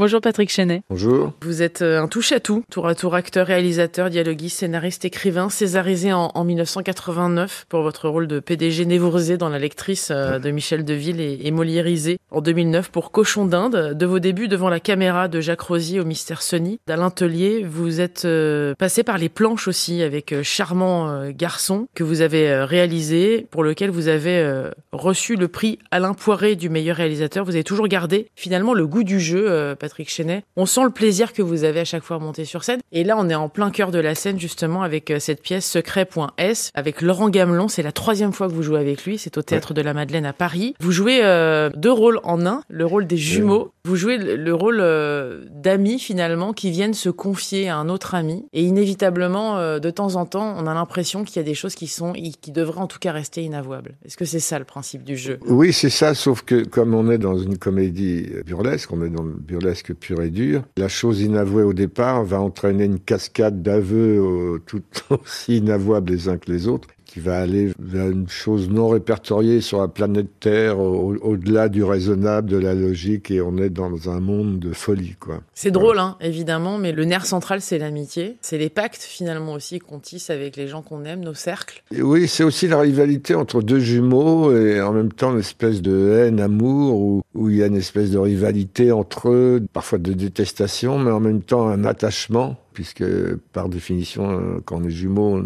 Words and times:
Bonjour 0.00 0.22
Patrick 0.22 0.50
Chenet. 0.50 0.82
Bonjour. 0.88 1.34
Vous 1.42 1.60
êtes 1.60 1.82
euh, 1.82 2.00
un 2.00 2.08
touche-à-tout, 2.08 2.64
tour 2.70 2.86
à 2.86 2.94
tour 2.94 3.14
acteur, 3.14 3.48
réalisateur, 3.48 4.08
dialoguiste, 4.08 4.60
scénariste, 4.60 5.04
écrivain, 5.04 5.50
césarisé 5.50 6.10
en, 6.14 6.30
en 6.34 6.42
1989 6.42 7.66
pour 7.68 7.82
votre 7.82 8.08
rôle 8.08 8.26
de 8.26 8.40
PDG 8.40 8.86
névourisé 8.86 9.36
dans 9.36 9.50
La 9.50 9.58
lectrice 9.58 10.08
euh, 10.10 10.38
de 10.38 10.50
Michel 10.52 10.86
Deville 10.86 11.20
et, 11.20 11.40
et 11.42 11.50
Moliérisé 11.50 12.16
en 12.30 12.40
2009 12.40 12.90
pour 12.90 13.10
Cochon 13.10 13.44
d'Inde. 13.44 13.92
De 13.92 14.06
vos 14.06 14.20
débuts 14.20 14.48
devant 14.48 14.70
la 14.70 14.80
caméra 14.80 15.28
de 15.28 15.42
Jacques 15.42 15.60
Rosier 15.60 16.00
au 16.00 16.06
Mystère 16.06 16.40
Sony, 16.40 16.80
d'Alain 16.86 17.10
Tellier, 17.10 17.62
vous 17.62 18.00
êtes 18.00 18.24
euh, 18.24 18.74
passé 18.76 19.02
par 19.02 19.18
les 19.18 19.28
planches 19.28 19.68
aussi 19.68 20.02
avec 20.02 20.34
Charmant 20.42 21.28
Garçon 21.28 21.88
que 21.94 22.04
vous 22.04 22.22
avez 22.22 22.64
réalisé, 22.64 23.46
pour 23.50 23.62
lequel 23.62 23.90
vous 23.90 24.08
avez 24.08 24.70
reçu 24.92 25.36
le 25.36 25.48
prix 25.48 25.78
Alain 25.90 26.14
Poiré 26.14 26.56
du 26.56 26.70
meilleur 26.70 26.96
réalisateur. 26.96 27.44
Vous 27.44 27.54
avez 27.54 27.64
toujours 27.64 27.86
gardé 27.86 28.28
finalement 28.34 28.72
le 28.72 28.86
goût 28.86 29.04
du 29.04 29.20
jeu, 29.20 29.44
euh, 29.50 29.74
Patrick 29.90 30.08
Chenet. 30.08 30.44
On 30.54 30.66
sent 30.66 30.84
le 30.84 30.90
plaisir 30.90 31.32
que 31.32 31.42
vous 31.42 31.64
avez 31.64 31.80
à 31.80 31.84
chaque 31.84 32.04
fois 32.04 32.14
à 32.14 32.18
monter 32.20 32.44
sur 32.44 32.62
scène. 32.62 32.78
Et 32.92 33.02
là, 33.02 33.16
on 33.18 33.28
est 33.28 33.34
en 33.34 33.48
plein 33.48 33.72
cœur 33.72 33.90
de 33.90 33.98
la 33.98 34.14
scène 34.14 34.38
justement 34.38 34.84
avec 34.84 35.10
euh, 35.10 35.18
cette 35.18 35.42
pièce 35.42 35.68
Secret.s 35.68 36.70
avec 36.74 37.02
Laurent 37.02 37.28
Gamelon. 37.28 37.66
C'est 37.66 37.82
la 37.82 37.90
troisième 37.90 38.32
fois 38.32 38.46
que 38.46 38.52
vous 38.52 38.62
jouez 38.62 38.78
avec 38.78 39.04
lui. 39.04 39.18
C'est 39.18 39.36
au 39.36 39.42
Théâtre 39.42 39.74
de 39.74 39.82
la 39.82 39.92
Madeleine 39.92 40.26
à 40.26 40.32
Paris. 40.32 40.76
Vous 40.78 40.92
jouez 40.92 41.24
euh, 41.24 41.70
deux 41.74 41.90
rôles 41.90 42.20
en 42.22 42.46
un, 42.46 42.62
le 42.68 42.86
rôle 42.86 43.08
des 43.08 43.16
jumeaux. 43.16 43.72
Vous 43.84 43.96
jouez 43.96 44.18
le, 44.18 44.36
le 44.36 44.54
rôle 44.54 44.78
euh, 44.80 45.44
d'amis 45.50 45.98
finalement 45.98 46.52
qui 46.52 46.70
viennent 46.70 46.94
se 46.94 47.08
confier 47.08 47.68
à 47.68 47.76
un 47.76 47.88
autre 47.88 48.14
ami. 48.14 48.44
Et 48.52 48.62
inévitablement, 48.62 49.56
euh, 49.58 49.78
de 49.78 49.90
temps 49.90 50.16
en 50.16 50.26
temps, 50.26 50.54
on 50.58 50.66
a 50.66 50.74
l'impression 50.74 51.24
qu'il 51.24 51.36
y 51.36 51.38
a 51.38 51.44
des 51.44 51.54
choses 51.54 51.74
qui 51.74 51.86
sont, 51.86 52.12
qui 52.12 52.52
devraient 52.52 52.80
en 52.80 52.86
tout 52.86 52.98
cas 52.98 53.12
rester 53.12 53.42
inavouables. 53.42 53.96
Est-ce 54.04 54.18
que 54.18 54.26
c'est 54.26 54.40
ça 54.40 54.58
le 54.58 54.66
principe 54.66 55.02
du 55.02 55.16
jeu? 55.16 55.38
Oui, 55.46 55.72
c'est 55.72 55.90
ça, 55.90 56.14
sauf 56.14 56.42
que 56.42 56.64
comme 56.64 56.94
on 56.94 57.10
est 57.10 57.18
dans 57.18 57.38
une 57.38 57.56
comédie 57.56 58.28
burlesque, 58.44 58.92
on 58.92 59.02
est 59.02 59.10
dans 59.10 59.22
le 59.22 59.32
burlesque 59.32 59.94
pur 59.94 60.20
et 60.20 60.30
dur, 60.30 60.62
la 60.76 60.88
chose 60.88 61.22
inavouée 61.22 61.62
au 61.62 61.72
départ 61.72 62.22
va 62.24 62.40
entraîner 62.40 62.84
une 62.84 63.00
cascade 63.00 63.62
d'aveux 63.62 64.18
euh, 64.18 64.58
tout 64.66 64.82
aussi 65.10 65.56
inavouables 65.56 66.12
les 66.12 66.28
uns 66.28 66.36
que 66.36 66.52
les 66.52 66.68
autres 66.68 66.88
qui 67.12 67.18
va 67.18 67.40
aller 67.40 67.72
vers 67.80 68.08
une 68.08 68.28
chose 68.28 68.70
non 68.70 68.88
répertoriée 68.88 69.60
sur 69.60 69.80
la 69.80 69.88
planète 69.88 70.28
Terre, 70.38 70.78
au- 70.78 71.16
au-delà 71.20 71.68
du 71.68 71.82
raisonnable, 71.82 72.48
de 72.48 72.56
la 72.56 72.72
logique, 72.72 73.32
et 73.32 73.40
on 73.40 73.56
est 73.56 73.68
dans 73.68 74.08
un 74.08 74.20
monde 74.20 74.60
de 74.60 74.72
folie, 74.72 75.16
quoi. 75.18 75.40
C'est 75.52 75.72
drôle, 75.72 75.98
hein, 75.98 76.16
évidemment, 76.20 76.78
mais 76.78 76.92
le 76.92 77.04
nerf 77.04 77.26
central, 77.26 77.60
c'est 77.60 77.78
l'amitié. 77.78 78.36
C'est 78.42 78.58
les 78.58 78.70
pactes, 78.70 79.02
finalement, 79.02 79.54
aussi, 79.54 79.80
qu'on 79.80 79.98
tisse 79.98 80.30
avec 80.30 80.56
les 80.56 80.68
gens 80.68 80.82
qu'on 80.82 81.04
aime, 81.04 81.20
nos 81.24 81.34
cercles. 81.34 81.82
Et 81.92 82.00
oui, 82.00 82.28
c'est 82.28 82.44
aussi 82.44 82.68
la 82.68 82.78
rivalité 82.78 83.34
entre 83.34 83.60
deux 83.60 83.80
jumeaux 83.80 84.54
et 84.56 84.80
en 84.80 84.92
même 84.92 85.10
temps 85.12 85.32
une 85.32 85.40
espèce 85.40 85.82
de 85.82 86.12
haine, 86.12 86.38
amour, 86.38 86.94
où, 87.00 87.22
où 87.34 87.50
il 87.50 87.56
y 87.56 87.62
a 87.64 87.66
une 87.66 87.76
espèce 87.76 88.12
de 88.12 88.18
rivalité 88.18 88.92
entre 88.92 89.30
eux, 89.30 89.60
parfois 89.72 89.98
de 89.98 90.12
détestation, 90.12 90.98
mais 91.00 91.10
en 91.10 91.20
même 91.20 91.42
temps 91.42 91.66
un 91.68 91.84
attachement, 91.84 92.56
puisque 92.72 93.04
par 93.52 93.68
définition, 93.68 94.30
euh, 94.30 94.60
quand 94.64 94.76
on 94.80 94.84
est 94.84 94.90
jumeaux, 94.90 95.42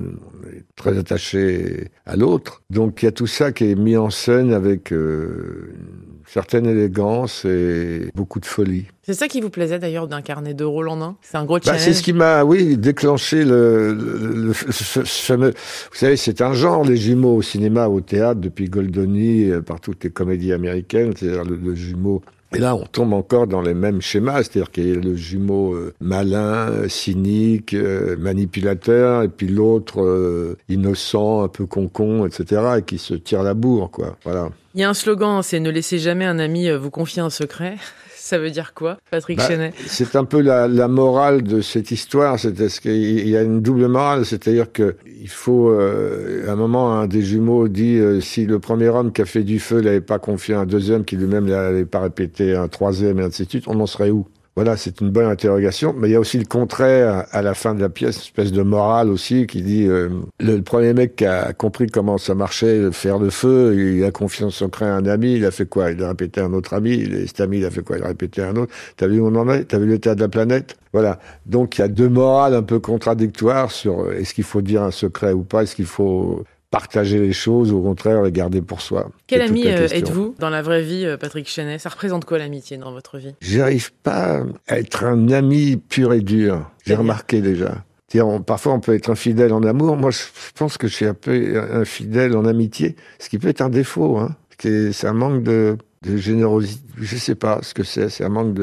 très 0.77 0.99
attaché 0.99 1.89
à 2.07 2.17
l'autre. 2.17 2.63
Donc 2.71 3.03
il 3.03 3.07
y 3.07 3.09
a 3.09 3.13
tout 3.13 3.27
ça 3.27 3.53
qui 3.53 3.71
est 3.71 3.75
mis 3.75 3.97
en 3.97 4.11
scène 4.11 4.53
avec 4.53 4.93
euh, 4.93 5.73
une 5.77 6.23
certaine 6.27 6.67
élégance 6.67 7.45
et 7.45 8.11
beaucoup 8.15 8.41
de 8.41 8.47
folie. 8.47 8.87
C'est 9.03 9.15
ça 9.15 9.29
qui 9.29 9.41
vous 9.43 9.51
plaisait, 9.51 9.79
d'ailleurs, 9.79 10.09
d'incarner 10.09 10.55
deux 10.55 10.67
rôles 10.67 10.89
en 10.89 11.01
un? 11.03 11.17
C'est 11.21 11.37
un 11.37 11.45
gros 11.45 11.57
Bah, 11.57 11.61
challenge. 11.65 11.83
c'est 11.83 11.93
ce 11.93 12.03
qui 12.03 12.13
m'a, 12.15 12.43
oui, 12.43 12.77
déclenché 12.79 13.45
le, 13.45 13.93
le- 13.95 14.47
le- 14.47 14.53
ce, 14.55 15.05
ce 15.05 15.25
fameux. 15.27 15.51
Vous 15.51 15.99
savez, 15.99 16.17
c'est 16.17 16.41
un 16.41 16.55
genre 16.55 16.85
les 16.85 16.97
jumeaux 16.97 17.37
au 17.37 17.43
cinéma, 17.43 17.89
au 17.89 18.01
théâtre 18.01 18.41
depuis 18.41 18.69
Goldoni, 18.71 19.51
euh, 19.51 19.61
par 19.61 19.81
toutes 19.81 20.03
les 20.05 20.11
comédies 20.11 20.53
américaines, 20.55 21.13
c'est-à-dire 21.17 21.45
le, 21.45 21.57
le 21.57 21.75
jumeau. 21.75 22.23
Et 22.55 22.59
là, 22.59 22.77
on 22.77 22.85
tombe 22.85 23.13
encore 23.13 23.47
dans 23.47 23.61
les 23.61 23.75
mêmes 23.75 24.01
schémas, 24.01 24.45
c'est-à-dire 24.45 24.71
qu'il 24.71 24.89
y 24.89 24.93
a 24.93 24.95
le 24.95 25.17
jumeau 25.17 25.75
euh, 25.75 25.93
malin, 26.01 26.89
cynique, 26.89 27.75
euh, 27.75 28.17
manipulateur, 28.17 29.23
et 29.23 29.29
puis 29.29 29.49
l'autre 29.49 30.03
euh, 30.03 30.57
innocent, 30.69 31.43
un 31.43 31.49
peu 31.49 31.67
concon, 31.67 32.27
etc., 32.27 32.63
et 32.79 32.83
qui 32.83 32.99
se 32.99 33.15
tire 33.15 33.43
la 33.43 33.55
bourre, 33.55 33.91
quoi. 33.91 34.17
Voilà. 34.25 34.51
Il 34.75 34.81
y 34.81 34.85
a 34.85 34.89
un 34.89 34.95
slogan, 34.95 35.43
c'est 35.43 35.59
ne 35.59 35.71
laissez 35.71 35.99
jamais 35.99 36.25
un 36.27 36.39
ami 36.39 36.71
vous 36.71 36.91
confier 36.91 37.23
un 37.23 37.31
secret. 37.31 37.77
Ça 38.25 38.39
veut 38.39 38.51
dire 38.51 38.73
quoi, 38.73 38.97
Patrick 39.11 39.37
Bah, 39.37 39.47
Chenet? 39.47 39.75
C'est 39.87 40.17
un 40.17 40.25
peu 40.25 40.41
la, 40.41 40.67
la 40.67 40.89
morale 40.89 41.43
de 41.43 41.61
cette 41.61 41.91
histoire. 41.91 42.39
Qu'il 42.39 43.29
y 43.29 43.37
a 43.37 43.43
une 43.43 43.61
double 43.61 43.87
morale, 43.87 44.25
c'est-à-dire 44.25 44.73
que 44.73 44.97
il 45.21 45.29
faut, 45.29 45.69
euh, 45.69 46.49
à 46.49 46.53
un 46.53 46.57
moment, 46.57 46.95
un 46.95 47.07
des 47.07 47.21
jumeaux 47.21 47.69
dit 47.69 47.99
euh, 47.99 48.23
si 48.23 48.47
le 48.47 48.59
premier 48.59 48.89
homme 48.89 49.13
qui 49.13 49.21
a 49.21 49.27
fait 49.27 49.43
du 49.43 49.59
feu 49.59 49.83
n'avait 49.83 50.01
pas 50.01 50.19
confié 50.19 50.55
à 50.55 50.61
un 50.61 50.65
deuxième, 50.65 51.05
qui 51.05 51.17
lui-même 51.17 51.45
n'avait 51.45 51.85
pas 51.85 52.01
répété 52.01 52.55
un 52.55 52.69
troisième, 52.69 53.21
et 53.21 53.25
ainsi 53.25 53.45
de 53.45 53.51
suite, 53.51 53.65
on 53.67 53.79
en 53.79 53.87
serait 53.87 54.09
où? 54.09 54.27
Voilà, 54.57 54.77
c'est 54.77 55.01
une 55.01 55.11
bonne 55.11 55.27
interrogation. 55.27 55.95
Mais 55.97 56.09
il 56.09 56.13
y 56.13 56.15
a 56.15 56.21
aussi 56.21 56.39
le 56.39 56.45
contraire 56.45 57.27
à 57.33 57.43
la 57.43 57.55
fin 57.55 57.75
de 57.75 57.81
la 57.81 57.89
pièce, 57.89 58.17
une 58.17 58.23
espèce 58.23 58.53
de 58.53 58.63
morale 58.63 59.11
aussi 59.11 59.47
qui 59.47 59.63
dit 59.63 59.87
euh, 59.89 60.09
le, 60.39 60.61
premier 60.63 60.95
mec 60.95 61.17
qui 61.17 61.27
a 61.27 61.53
compris 61.53 61.89
comment 61.89 62.19
ça 62.19 62.35
marchait, 62.35 62.93
faire 62.93 63.19
le 63.19 63.31
feu, 63.31 63.75
il 63.77 64.05
a 64.05 64.13
confié 64.13 64.47
en 64.47 64.51
à 64.51 64.85
un 64.85 65.07
ami, 65.07 65.35
il 65.35 65.45
a 65.45 65.51
fait 65.51 65.67
quoi? 65.67 65.91
Il 65.91 66.03
a 66.03 66.09
répété 66.09 66.41
à 66.41 66.45
un 66.45 66.53
autre 66.53 66.75
ami, 66.75 66.93
et 66.93 67.27
cet 67.27 67.41
ami 67.41 67.59
il 67.59 67.65
a 67.65 67.71
fait 67.71 67.83
quoi? 67.83 67.99
Il 67.99 68.05
a 68.05 68.09
répété 68.09 68.43
à 68.43 68.49
un 68.49 68.57
autre. 68.57 68.73
T'as 68.97 69.09
vu 69.09 69.21
où 69.21 69.27
on 69.27 69.35
en 69.35 69.49
est? 69.51 69.65
T'as 69.65 69.79
vu 69.79 69.89
l'état 69.89 70.15
de 70.15 70.21
la 70.21 70.29
planète? 70.29 70.77
Voilà. 70.93 71.19
Donc 71.47 71.79
il 71.79 71.81
y 71.81 71.85
a 71.85 71.89
deux 71.89 72.09
morales 72.09 72.55
un 72.55 72.63
peu 72.63 72.79
contradictoires 72.79 73.73
sur 73.73 74.03
euh, 74.03 74.13
est-ce 74.13 74.35
qu'il 74.35 74.45
faut 74.45 74.63
dire 74.63 74.83
un 74.83 74.93
secret 74.93 75.33
ou 75.33 75.43
pas? 75.43 75.65
Est-ce 75.65 75.75
qu'il 75.75 75.87
faut 75.87 76.45
partager 76.75 77.21
les 77.21 77.33
choses 77.33 77.71
ou 77.73 77.79
au 77.79 77.83
contraire 77.83 78.21
les 78.23 78.33
garder 78.33 78.61
pour 78.61 78.81
soi 78.81 79.09
Quel 79.29 79.43
ami 79.43 79.67
euh, 79.69 79.87
êtes-vous 79.91 80.35
dans 80.41 80.51
la 80.51 80.61
vraie 80.61 80.83
vie, 80.83 81.05
euh, 81.07 81.17
Patrick 81.17 81.49
Chenet? 81.49 81.79
Ça 81.79 81.89
représente 81.89 82.25
quoi 82.25 82.39
l'amitié 82.39 82.77
dans 82.79 82.91
votre 82.91 83.17
vie? 83.19 83.35
J'arrive 83.41 83.93
pas 84.03 84.43
à 84.67 84.79
être 84.81 85.05
un 85.05 85.29
ami 85.31 85.77
pur 85.77 86.13
et 86.13 86.21
dur. 86.21 86.69
J'ai 86.85 86.97
remarqué 86.97 87.41
déjà. 87.41 87.85
On- 88.17 88.41
parfois, 88.43 88.73
on 88.75 88.81
peut 88.81 88.95
être 88.95 89.11
infidèle 89.11 89.53
en 89.53 89.63
amour. 89.63 89.97
Moi, 89.97 90.11
je 90.11 90.19
pense 90.57 90.77
que 90.79 90.87
je 90.89 90.95
suis 90.95 91.05
un 91.07 91.15
peu 91.15 91.61
infidèle 91.73 92.37
en 92.37 92.45
amitié, 92.45 92.97
ce 93.19 93.29
qui 93.29 93.39
peut 93.39 93.49
être 93.49 93.61
un 93.61 93.71
défaut. 93.71 94.19
Hein. 94.19 94.35
C'est 94.61 95.07
un 95.07 95.13
manque 95.13 95.43
de, 95.43 95.77
de 96.03 96.17
générosité. 96.17 96.83
Je 97.01 97.17
sais 97.17 97.35
pas 97.35 97.59
ce 97.63 97.75
que 97.75 97.83
c'est. 97.85 98.09
C'est 98.09 98.25
un 98.25 98.29
manque 98.29 98.55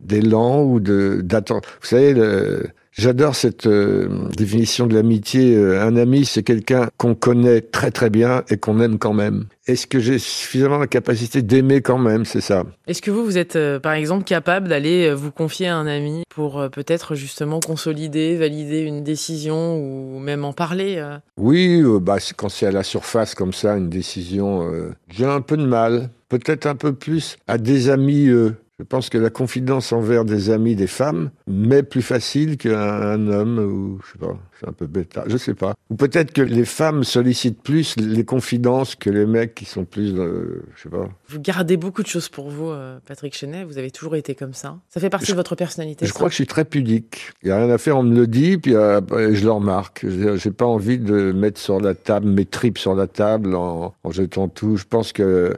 d'élan 0.00 0.62
ou 0.64 0.80
de 0.80 1.20
d'attente. 1.22 1.64
Vous 1.82 1.88
savez, 1.88 2.14
le- 2.14 2.66
j'adore 2.94 3.34
cette 3.34 3.66
euh, 3.66 4.08
définition 4.36 4.86
de 4.86 4.94
l'amitié. 4.94 5.54
Euh, 5.54 5.84
Un 5.84 5.96
ami, 5.96 6.24
c'est 6.24 6.42
quelqu'un 6.42 6.88
qu'on 6.96 7.14
connaît 7.14 7.60
très 7.60 7.90
très 7.90 8.08
bien 8.10 8.42
et 8.48 8.56
qu'on 8.56 8.80
aime 8.80 8.98
quand 8.98 9.12
même. 9.12 9.46
Est-ce 9.66 9.86
que 9.86 9.98
j'ai 9.98 10.18
suffisamment 10.18 10.78
la 10.78 10.86
capacité 10.86 11.42
d'aimer 11.42 11.80
quand 11.80 11.98
même? 11.98 12.24
C'est 12.24 12.40
ça. 12.40 12.64
Est-ce 12.86 13.02
que 13.02 13.10
vous, 13.10 13.24
vous 13.24 13.38
êtes 13.38 13.56
euh, 13.56 13.80
par 13.80 13.92
exemple 13.94 14.24
capable 14.24 14.68
d'aller 14.68 15.08
euh, 15.08 15.14
vous 15.14 15.30
confier 15.30 15.68
à 15.68 15.76
un 15.76 15.86
ami 15.86 16.22
pour 16.34 16.60
euh, 16.60 16.68
peut-être 16.68 17.14
justement 17.14 17.60
consolider, 17.60 18.36
valider 18.36 18.80
une 18.80 19.02
décision 19.02 19.76
ou 19.78 20.18
même 20.18 20.44
en 20.44 20.52
parler 20.52 21.02
Oui, 21.38 21.82
bah, 22.00 22.18
quand 22.36 22.48
c'est 22.48 22.66
à 22.66 22.70
la 22.72 22.82
surface 22.82 23.34
comme 23.34 23.52
ça, 23.52 23.76
une 23.76 23.88
décision, 23.88 24.70
euh, 24.70 24.90
j'ai 25.08 25.24
un 25.24 25.40
peu 25.40 25.56
de 25.56 25.66
mal. 25.66 26.10
Peut-être 26.28 26.66
un 26.66 26.74
peu 26.74 26.92
plus 26.92 27.36
à 27.46 27.58
des 27.58 27.90
amis. 27.90 28.28
Je 28.80 28.84
pense 28.84 29.08
que 29.08 29.18
la 29.18 29.30
confidence 29.30 29.92
envers 29.92 30.24
des 30.24 30.50
amis, 30.50 30.74
des 30.74 30.88
femmes, 30.88 31.30
m'est 31.46 31.84
plus 31.84 32.02
facile 32.02 32.56
qu'un 32.56 32.76
un 32.76 33.28
homme 33.28 33.58
ou 33.60 34.00
je 34.04 34.12
sais 34.12 34.18
pas, 34.18 34.36
c'est 34.58 34.68
un 34.68 34.72
peu 34.72 34.86
bêta, 34.88 35.22
je 35.28 35.36
sais 35.36 35.54
pas. 35.54 35.74
Ou 35.90 35.94
peut-être 35.94 36.32
que 36.32 36.42
les 36.42 36.64
femmes 36.64 37.04
sollicitent 37.04 37.62
plus 37.62 37.94
les 37.96 38.24
confidences 38.24 38.96
que 38.96 39.10
les 39.10 39.26
mecs 39.26 39.54
qui 39.54 39.64
sont 39.64 39.84
plus, 39.84 40.12
euh, 40.18 40.64
je 40.74 40.82
sais 40.82 40.88
pas. 40.88 41.08
Vous 41.28 41.38
gardez 41.40 41.76
beaucoup 41.76 42.02
de 42.02 42.08
choses 42.08 42.28
pour 42.28 42.50
vous, 42.50 42.70
euh, 42.70 42.98
Patrick 43.06 43.36
Chenet. 43.36 43.62
Vous 43.64 43.78
avez 43.78 43.92
toujours 43.92 44.16
été 44.16 44.34
comme 44.34 44.54
ça. 44.54 44.76
Ça 44.90 44.98
fait 45.00 45.10
partie 45.10 45.26
Je- 45.26 45.32
de 45.32 45.36
votre 45.36 45.54
personnalité. 45.54 46.04
Je 46.04 46.10
ça. 46.10 46.14
crois 46.14 46.26
que 46.28 46.32
je 46.32 46.36
suis 46.36 46.46
très 46.46 46.64
pudique. 46.64 47.30
Il 47.44 47.50
y 47.50 47.52
a 47.52 47.58
rien 47.58 47.70
à 47.70 47.78
faire, 47.78 47.96
on 47.96 48.02
me 48.02 48.16
le 48.16 48.26
dit, 48.26 48.58
puis 48.58 48.74
euh, 48.74 49.00
je 49.34 49.44
le 49.44 49.52
remarque. 49.52 50.04
J'ai 50.36 50.50
pas 50.50 50.66
envie 50.66 50.98
de 50.98 51.30
mettre 51.30 51.60
sur 51.60 51.80
la 51.80 51.94
table 51.94 52.26
mes 52.26 52.44
tripes 52.44 52.78
sur 52.78 52.96
la 52.96 53.06
table 53.06 53.54
en, 53.54 53.94
en 54.02 54.10
jetant 54.10 54.48
tout. 54.48 54.76
Je 54.76 54.84
pense 54.84 55.12
que 55.12 55.56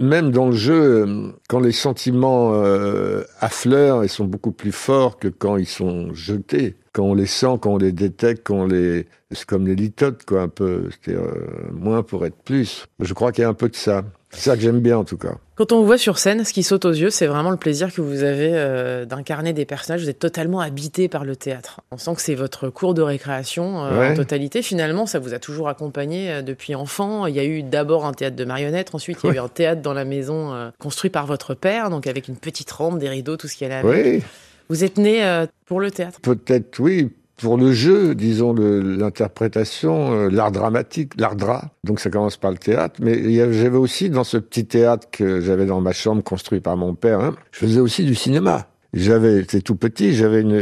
même 0.00 0.30
dans 0.30 0.46
le 0.46 0.56
jeu, 0.56 1.06
euh, 1.06 1.32
quand 1.48 1.60
les 1.60 1.72
sentiments 1.72 2.54
euh, 2.54 3.22
affleurent, 3.38 4.02
ils 4.02 4.08
sont 4.08 4.24
beaucoup 4.24 4.50
plus 4.50 4.72
forts 4.72 5.18
que 5.18 5.28
quand 5.28 5.58
ils 5.58 5.66
sont 5.66 6.12
jetés. 6.14 6.76
Quand 6.92 7.04
on 7.04 7.14
les 7.14 7.26
sent, 7.26 7.58
quand 7.60 7.74
on 7.74 7.78
les 7.78 7.92
détecte, 7.92 8.46
quand 8.46 8.62
on 8.62 8.66
les... 8.66 9.06
C'est 9.30 9.44
comme 9.44 9.66
les 9.66 9.76
litotes, 9.76 10.24
quoi, 10.24 10.42
un 10.42 10.48
peu. 10.48 10.88
C'est-à-dire, 10.90 11.22
euh, 11.22 11.70
moins 11.72 12.02
pour 12.02 12.24
être 12.24 12.42
plus. 12.42 12.86
Je 12.98 13.14
crois 13.14 13.30
qu'il 13.30 13.42
y 13.42 13.44
a 13.44 13.48
un 13.48 13.54
peu 13.54 13.68
de 13.68 13.76
ça. 13.76 14.02
C'est 14.32 14.48
ça 14.50 14.56
que 14.56 14.62
j'aime 14.62 14.78
bien, 14.80 14.96
en 14.96 15.04
tout 15.04 15.16
cas. 15.16 15.34
Quand 15.56 15.72
on 15.72 15.80
vous 15.80 15.86
voit 15.86 15.98
sur 15.98 16.18
scène, 16.18 16.44
ce 16.44 16.52
qui 16.52 16.62
saute 16.62 16.84
aux 16.84 16.92
yeux, 16.92 17.10
c'est 17.10 17.26
vraiment 17.26 17.50
le 17.50 17.56
plaisir 17.56 17.92
que 17.92 18.00
vous 18.00 18.22
avez 18.22 18.50
euh, 18.54 19.04
d'incarner 19.04 19.52
des 19.52 19.64
personnages. 19.64 20.02
Vous 20.02 20.08
êtes 20.08 20.20
totalement 20.20 20.60
habité 20.60 21.08
par 21.08 21.24
le 21.24 21.34
théâtre. 21.34 21.80
On 21.90 21.98
sent 21.98 22.14
que 22.14 22.22
c'est 22.22 22.36
votre 22.36 22.68
cours 22.70 22.94
de 22.94 23.02
récréation 23.02 23.84
euh, 23.84 23.98
Ouais. 24.00 24.10
en 24.12 24.14
totalité. 24.14 24.62
Finalement, 24.62 25.06
ça 25.06 25.18
vous 25.18 25.34
a 25.34 25.40
toujours 25.40 25.68
accompagné 25.68 26.30
euh, 26.30 26.42
depuis 26.42 26.76
enfant. 26.76 27.26
Il 27.26 27.34
y 27.34 27.40
a 27.40 27.44
eu 27.44 27.62
d'abord 27.64 28.06
un 28.06 28.12
théâtre 28.12 28.36
de 28.36 28.44
marionnettes, 28.44 28.94
ensuite 28.94 29.18
il 29.24 29.26
y 29.26 29.30
a 29.32 29.36
eu 29.36 29.38
un 29.40 29.48
théâtre 29.48 29.82
dans 29.82 29.94
la 29.94 30.04
maison 30.04 30.70
construit 30.78 31.10
par 31.10 31.26
votre 31.26 31.54
père, 31.54 31.90
donc 31.90 32.06
avec 32.06 32.28
une 32.28 32.36
petite 32.36 32.70
rampe, 32.70 32.98
des 33.00 33.08
rideaux, 33.08 33.36
tout 33.36 33.48
ce 33.48 33.56
qu'il 33.56 33.68
y 33.68 33.70
a 33.72 33.82
là. 33.82 33.88
Oui. 33.88 34.22
Vous 34.68 34.84
êtes 34.84 34.96
né 34.98 35.44
pour 35.66 35.80
le 35.80 35.90
théâtre. 35.90 36.20
Peut-être, 36.20 36.78
oui, 36.78 37.10
pour 37.40 37.56
le 37.56 37.72
jeu, 37.72 38.14
disons, 38.14 38.54
l'interprétation, 38.54 40.12
euh, 40.12 40.28
l'art 40.28 40.52
dramatique, 40.52 41.12
l'art 41.18 41.36
dra. 41.36 41.70
Donc 41.84 42.00
ça 42.00 42.10
commence 42.10 42.36
par 42.36 42.50
le 42.50 42.58
théâtre. 42.58 43.00
Mais 43.02 43.34
j'avais 43.52 43.78
aussi, 43.78 44.10
dans 44.10 44.24
ce 44.24 44.36
petit 44.36 44.66
théâtre 44.66 45.08
que 45.10 45.40
j'avais 45.40 45.66
dans 45.66 45.80
ma 45.80 45.92
chambre, 45.92 46.22
construit 46.22 46.60
par 46.60 46.76
mon 46.76 46.94
père, 46.94 47.20
hein, 47.20 47.34
je 47.52 47.60
faisais 47.60 47.80
aussi 47.80 48.04
du 48.04 48.14
cinéma. 48.14 48.66
j'avais, 48.92 49.40
j'étais 49.40 49.60
tout 49.60 49.76
petit, 49.76 50.14
j'avais 50.14 50.42
une, 50.42 50.58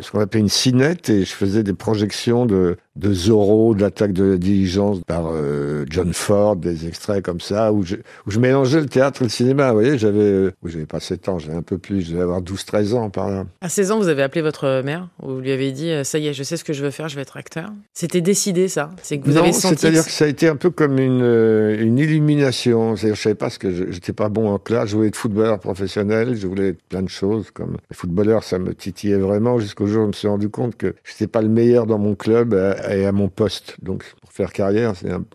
ce 0.00 0.10
qu'on 0.10 0.20
appelait 0.20 0.40
une 0.40 0.48
cinette 0.48 1.08
et 1.10 1.24
je 1.24 1.32
faisais 1.32 1.62
des 1.62 1.74
projections 1.74 2.46
de, 2.46 2.76
de 2.96 3.12
Zorro, 3.12 3.74
de 3.74 3.82
l'attaque 3.82 4.12
de 4.12 4.24
la 4.24 4.36
diligence 4.38 5.00
par 5.06 5.30
euh, 5.32 5.84
John 5.90 6.12
Ford, 6.12 6.56
des 6.56 6.86
extraits 6.86 7.22
comme 7.24 7.40
ça, 7.40 7.72
où 7.72 7.82
je, 7.84 7.96
où 8.26 8.30
je 8.30 8.38
mélangeais 8.38 8.80
le 8.80 8.86
théâtre 8.86 9.22
et 9.22 9.24
le 9.26 9.30
cinéma. 9.30 9.68
Vous 9.72 9.80
voyez, 9.80 9.98
j'avais, 9.98 10.18
euh, 10.20 10.52
j'avais 10.64 10.86
pas 10.86 11.00
7 11.00 11.28
ans, 11.28 11.38
j'avais 11.38 11.56
un 11.56 11.62
peu 11.62 11.78
plus, 11.78 12.02
je 12.02 12.12
devais 12.12 12.22
avoir 12.22 12.40
12-13 12.42 12.94
ans 12.94 13.10
par 13.10 13.28
là. 13.30 13.44
À 13.60 13.68
16 13.68 13.90
ans, 13.92 13.98
vous 13.98 14.08
avez 14.08 14.22
appelé 14.22 14.40
votre 14.42 14.82
mère, 14.82 15.08
vous 15.22 15.40
lui 15.40 15.52
avez 15.52 15.72
dit, 15.72 15.90
euh, 15.90 16.04
ça 16.04 16.18
y 16.18 16.26
est, 16.28 16.32
je 16.32 16.42
sais 16.42 16.56
ce 16.56 16.64
que 16.64 16.72
je 16.72 16.82
veux 16.84 16.90
faire, 16.90 17.08
je 17.08 17.16
vais 17.16 17.22
être 17.22 17.36
acteur. 17.36 17.70
C'était 17.94 18.20
décidé, 18.20 18.68
ça? 18.68 18.90
C'est 19.02 19.18
que 19.18 19.26
vous 19.26 19.34
non, 19.34 19.42
avez 19.42 19.52
senti. 19.52 19.76
c'est-à-dire 19.78 20.04
que 20.04 20.10
ça 20.10 20.24
a 20.24 20.28
été 20.28 20.48
un 20.48 20.56
peu 20.56 20.70
comme 20.70 20.98
une, 20.98 21.22
une 21.78 21.98
illumination. 21.98 22.96
C'est-à-dire, 22.96 23.16
je 23.16 23.20
savais 23.22 23.34
pas 23.34 23.50
ce 23.50 23.58
que 23.58 23.70
je- 23.72 23.90
j'étais 23.90 24.12
pas 24.12 24.28
bon 24.28 24.48
en 24.50 24.58
classe, 24.58 24.88
je 24.90 24.96
voulais 24.96 25.08
être 25.08 25.16
footballeur 25.16 25.58
professionnel, 25.58 26.34
je 26.36 26.46
voulais 26.46 26.68
être 26.68 26.82
plein 26.88 27.02
de 27.02 27.08
choses. 27.08 27.50
Comme 27.52 27.72
le 27.90 27.94
footballeur, 27.96 28.42
ça 28.42 28.58
me 28.58 28.74
titillait 28.74 29.16
vraiment 29.18 29.58
jusqu'au 29.58 29.86
jour 29.86 30.00
où 30.00 30.04
je 30.04 30.08
me 30.08 30.12
suis 30.12 30.28
rendu 30.28 30.48
compte 30.48 30.76
que 30.76 30.94
j'étais 31.04 31.26
pas 31.26 31.42
le 31.42 31.48
meilleur 31.48 31.86
dans 31.86 31.98
mon 31.98 32.14
club 32.14 32.54
à- 32.54 32.85
et 32.94 33.06
à 33.06 33.12
mon 33.12 33.28
poste. 33.28 33.76
Donc, 33.82 34.04
pour 34.20 34.32
faire 34.32 34.52
carrière, 34.52 34.92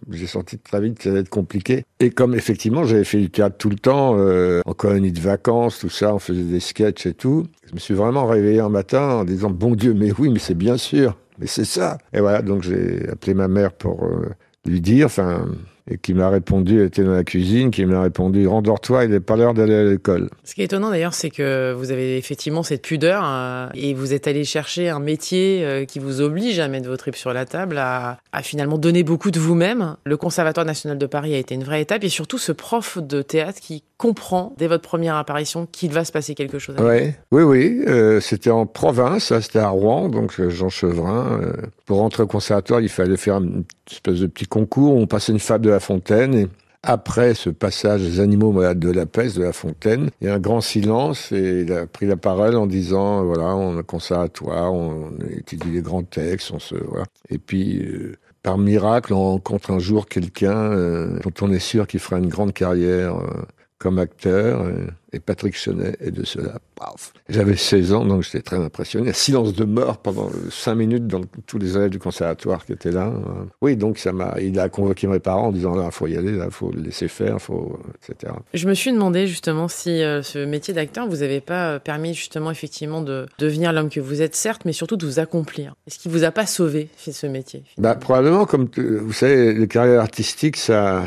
j'ai 0.10 0.28
senti 0.28 0.58
très 0.58 0.82
vite 0.82 0.98
que 0.98 1.04
ça 1.04 1.10
allait 1.10 1.22
être 1.22 1.30
compliqué. 1.30 1.86
Et 2.00 2.10
comme 2.10 2.36
effectivement, 2.36 2.84
j'avais 2.84 3.04
fait 3.04 3.20
du 3.20 3.30
théâtre 3.30 3.58
tout 3.58 3.70
le 3.70 3.78
temps, 3.78 4.16
euh, 4.18 4.62
en 4.66 4.74
colonie 4.74 5.12
de 5.12 5.20
vacances, 5.20 5.80
tout 5.80 5.90
ça, 5.90 6.14
on 6.14 6.20
faisait 6.20 6.44
des 6.44 6.60
sketchs 6.60 7.06
et 7.06 7.14
tout. 7.14 7.46
Je 7.68 7.74
me 7.74 7.80
suis 7.80 7.94
vraiment 7.94 8.26
réveillé 8.26 8.60
un 8.60 8.70
matin 8.70 9.02
en 9.02 9.24
disant, 9.24 9.50
bon 9.50 9.76
Dieu, 9.76 9.94
mais 9.94 10.12
oui, 10.18 10.30
mais 10.30 10.40
c'est 10.40 10.58
bien 10.58 10.78
sûr, 10.78 11.18
mais 11.40 11.48
c'est 11.48 11.66
ça. 11.66 11.98
Et 12.14 12.20
voilà, 12.20 12.42
donc 12.42 12.64
j'ai 12.64 13.08
appelé 13.10 13.34
ma 13.34 13.48
mère 13.48 13.74
pour 13.74 14.04
euh, 14.06 14.30
lui 14.66 14.82
dire, 14.82 15.08
enfin, 15.08 15.46
et 15.92 15.98
qui 15.98 16.14
m'a 16.14 16.30
répondu, 16.30 16.80
elle 16.80 16.88
était 16.88 17.04
dans 17.04 17.14
la 17.14 17.24
cuisine, 17.24 17.70
qui 17.70 17.86
m'a 17.86 18.02
répondu, 18.02 18.48
rendors-toi, 18.48 19.04
il 19.04 19.12
n'est 19.12 19.20
pas 19.20 19.36
l'heure 19.36 19.54
d'aller 19.54 19.76
à 19.76 19.84
l'école. 19.84 20.30
Ce 20.44 20.56
qui 20.56 20.62
est 20.62 20.66
étonnant 20.66 20.90
d'ailleurs, 20.90 21.14
c'est 21.14 21.30
que 21.30 21.74
vous 21.74 21.92
avez 21.92 22.18
effectivement 22.18 22.64
cette 22.64 22.82
pudeur 22.82 23.24
euh, 23.26 23.68
et 23.74 23.94
vous 23.94 24.14
êtes 24.14 24.28
allé 24.28 24.46
chercher 24.46 24.90
un 24.90 25.00
métier 25.00 25.64
euh, 25.64 25.86
qui 25.86 26.00
vous 26.00 26.22
oblige 26.22 26.60
à 26.60 26.68
mettre 26.68 26.88
vos 26.88 26.98
tripes 26.98 27.16
sur 27.16 27.34
la 27.34 27.46
table, 27.46 27.78
à, 27.78 28.20
à 28.32 28.42
finalement 28.42 28.78
donner 28.78 29.04
beaucoup 29.04 29.32
de 29.32 29.40
vous-même. 29.40 29.98
Le 30.06 30.18
Conservatoire 30.18 30.66
national 30.66 30.98
de 30.98 31.06
Paris 31.06 31.34
a 31.34 31.38
été 31.38 31.56
une 31.56 31.64
vraie 31.64 31.82
étape 31.82 32.04
et 32.04 32.10
surtout 32.10 32.38
ce 32.38 32.52
prof 32.52 32.98
de 32.98 33.22
théâtre 33.22 33.60
qui 33.60 33.84
comprend 33.98 34.54
dès 34.58 34.68
votre 34.68 34.88
première 34.88 35.16
apparition 35.16 35.68
qu'il 35.72 35.92
va 35.92 36.06
se 36.06 36.12
passer 36.12 36.34
quelque 36.34 36.58
chose. 36.58 36.76
Ouais. 36.78 37.16
Oui, 37.32 37.44
oui, 37.44 37.84
euh, 37.88 38.20
c'était 38.20 38.50
en 38.50 38.66
province, 38.66 39.38
c'était 39.42 39.60
à 39.60 39.70
Rouen, 39.70 40.10
donc 40.10 40.42
Jean 40.50 40.70
Chevrin. 40.70 41.40
pour 41.86 41.98
rentrer 41.98 42.24
au 42.24 42.28
conservatoire, 42.28 42.82
il 42.82 42.90
fallait 42.90 43.18
faire 43.18 43.38
une 43.38 43.64
espèce 43.92 44.20
de 44.20 44.28
petit 44.28 44.46
concours, 44.46 44.96
on 44.96 45.06
passait 45.06 45.32
une 45.32 45.40
fable 45.40 45.66
de 45.66 45.70
La 45.70 45.80
Fontaine, 45.82 46.34
et 46.34 46.48
après 46.84 47.34
ce 47.34 47.50
passage 47.50 48.02
des 48.04 48.22
animaux 48.22 48.54
malades 48.54 48.80
de 48.80 48.92
la 48.92 49.06
peste 49.06 49.38
de 49.38 49.44
La 49.44 49.52
Fontaine, 49.52 50.10
il 50.22 50.28
y 50.28 50.30
a 50.30 50.36
un 50.36 50.40
grand 50.40 50.62
silence, 50.62 51.34
et 51.34 51.66
il 51.68 51.74
a 51.74 51.86
pris 51.88 52.06
la 52.06 52.16
parole 52.16 52.56
en 52.56 52.68
disant, 52.68 53.26
voilà, 53.26 53.54
on 53.58 53.78
est 53.78 53.84
conservatoire, 53.84 54.74
on 54.74 55.12
étudie 55.38 55.72
les 55.72 55.82
grands 55.82 56.04
textes, 56.04 56.52
on 56.54 56.60
se... 56.60 56.76
Voilà. 56.76 57.06
Et 57.30 57.38
puis... 57.38 57.80
euh, 57.80 58.16
par 58.44 58.58
miracle, 58.58 59.14
on 59.14 59.24
rencontre 59.34 59.70
un 59.70 59.78
jour 59.78 60.08
quelqu'un 60.08 60.72
euh, 60.72 61.20
dont 61.20 61.46
on 61.46 61.52
est 61.52 61.60
sûr 61.60 61.86
qu'il 61.86 62.00
fera 62.00 62.18
une 62.18 62.28
grande 62.28 62.54
carrière 62.54 63.18
euh, 63.18 63.44
comme 63.82 63.98
acteur, 63.98 64.62
euh, 64.62 64.86
et 65.12 65.20
Patrick 65.20 65.58
Chenet 65.58 65.96
est 66.00 66.12
de 66.12 66.24
cela. 66.24 66.60
Paf. 66.76 67.14
J'avais 67.28 67.56
16 67.56 67.94
ans, 67.94 68.06
donc 68.06 68.22
j'étais 68.22 68.42
très 68.42 68.58
impressionné. 68.58 69.12
Silence 69.12 69.54
de 69.54 69.66
mort 69.66 69.98
pendant 69.98 70.30
5 70.52 70.76
minutes 70.76 71.08
dans 71.08 71.22
tous 71.48 71.58
les 71.58 71.76
élèves 71.76 71.90
du 71.90 71.98
conservatoire 72.00 72.64
qui 72.64 72.74
étaient 72.74 72.92
là. 72.92 73.08
Euh, 73.08 73.44
Oui, 73.62 73.76
donc 73.76 73.98
ça 73.98 74.14
m'a, 74.14 74.36
il 74.40 74.60
a 74.60 74.70
convoqué 74.70 75.08
mes 75.08 75.20
parents 75.20 75.48
en 75.48 75.52
disant 75.52 75.76
là, 75.76 75.90
faut 75.90 76.06
y 76.06 76.16
aller, 76.16 76.32
là, 76.32 76.50
faut 76.52 76.72
le 76.72 76.82
laisser 76.82 77.08
faire, 77.08 77.42
faut, 77.42 77.80
etc. 77.96 78.34
Je 78.54 78.68
me 78.68 78.76
suis 78.76 78.94
demandé 78.94 79.26
justement 79.26 79.68
si 79.68 80.04
euh, 80.04 80.22
ce 80.22 80.46
métier 80.46 80.74
d'acteur 80.74 81.08
vous 81.08 81.24
avait 81.24 81.42
pas 81.42 81.72
euh, 81.72 81.80
permis 81.80 82.14
justement 82.14 82.52
effectivement 82.52 83.02
de 83.02 83.26
devenir 83.40 83.74
l'homme 83.74 83.90
que 83.90 84.00
vous 84.00 84.22
êtes 84.22 84.36
certes, 84.36 84.62
mais 84.66 84.74
surtout 84.74 84.96
de 84.96 85.06
vous 85.08 85.20
accomplir. 85.20 85.74
Est-ce 85.88 85.98
qu'il 85.98 86.12
vous 86.12 86.24
a 86.24 86.32
pas 86.32 86.46
sauvé 86.46 86.90
ce 86.98 87.26
métier 87.26 87.64
Bah, 87.80 87.96
probablement, 87.96 88.46
comme 88.46 88.70
vous 88.78 89.14
savez, 89.14 89.54
les 89.54 89.68
carrières 89.68 90.02
artistiques, 90.02 90.58
ça, 90.58 91.04